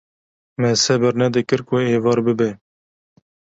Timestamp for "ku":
1.67-1.75